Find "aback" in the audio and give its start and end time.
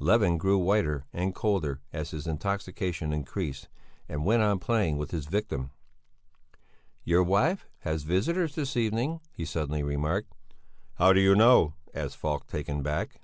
12.80-13.20